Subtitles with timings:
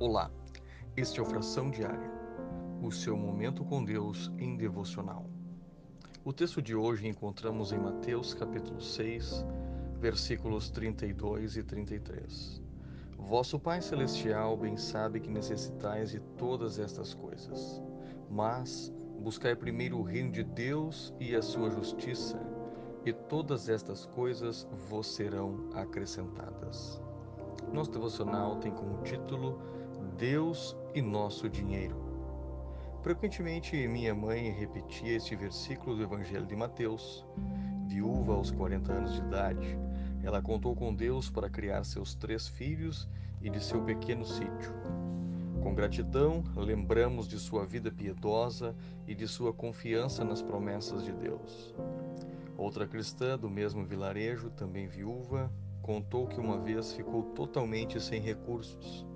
[0.00, 0.30] Olá,
[0.96, 2.10] este é o Fração Diária,
[2.82, 5.26] o seu momento com Deus em devocional.
[6.24, 9.44] O texto de hoje encontramos em Mateus capítulo 6,
[9.98, 12.62] versículos 32 e 33.
[13.18, 17.82] Vosso Pai Celestial bem sabe que necessitais de todas estas coisas,
[18.30, 18.90] mas
[19.20, 22.40] buscai primeiro o reino de Deus e a sua justiça,
[23.04, 27.02] e todas estas coisas vos serão acrescentadas.
[27.70, 29.60] Nosso devocional tem como título
[30.16, 31.96] Deus e nosso dinheiro.
[33.02, 37.24] Frequentemente minha mãe repetia este versículo do Evangelho de Mateus.
[37.86, 39.78] Viúva aos 40 anos de idade,
[40.22, 43.08] ela contou com Deus para criar seus três filhos
[43.40, 44.74] e de seu pequeno sítio.
[45.62, 48.74] Com gratidão, lembramos de sua vida piedosa
[49.06, 51.74] e de sua confiança nas promessas de Deus.
[52.56, 59.06] Outra cristã do mesmo vilarejo, também viúva, contou que uma vez ficou totalmente sem recursos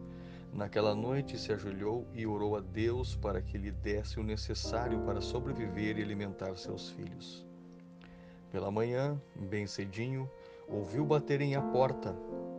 [0.55, 5.21] Naquela noite se ajoelhou e orou a Deus para que lhe desse o necessário para
[5.21, 7.45] sobreviver e alimentar seus filhos.
[8.53, 10.31] Pela manhã, bem cedinho,
[10.69, 12.13] ouviu baterem à porta.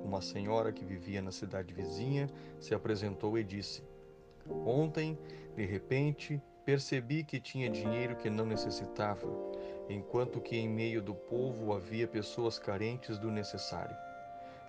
[0.03, 2.29] Uma senhora que vivia na cidade vizinha
[2.59, 3.81] se apresentou e disse:
[4.65, 5.17] Ontem,
[5.55, 9.25] de repente, percebi que tinha dinheiro que não necessitava,
[9.87, 13.95] enquanto que em meio do povo havia pessoas carentes do necessário.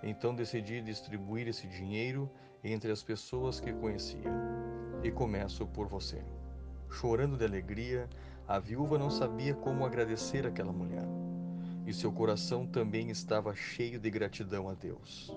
[0.03, 2.29] Então decidi distribuir esse dinheiro
[2.63, 4.31] entre as pessoas que conhecia.
[5.03, 6.23] E começo por você.
[6.89, 8.09] Chorando de alegria,
[8.47, 11.05] a viúva não sabia como agradecer aquela mulher.
[11.85, 15.35] E seu coração também estava cheio de gratidão a Deus.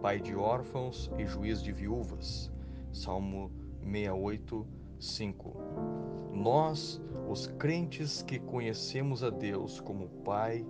[0.00, 2.50] Pai de órfãos e juiz de viúvas.
[2.92, 3.50] Salmo
[3.82, 4.66] 68,
[5.00, 5.56] 5.
[6.32, 10.66] Nós, os crentes que conhecemos a Deus como Pai,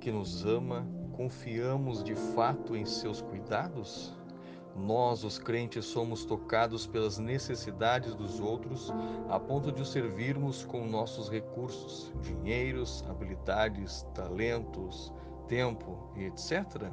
[0.00, 4.14] que nos ama, confiamos de fato em seus cuidados?
[4.76, 8.92] Nós, os crentes, somos tocados pelas necessidades dos outros
[9.30, 15.10] a ponto de os servirmos com nossos recursos, dinheiros, habilidades, talentos,
[15.48, 16.92] tempo e etc.